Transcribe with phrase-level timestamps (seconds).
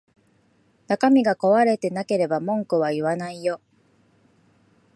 [0.87, 3.61] 中身が壊れてなければ文句は言わないよ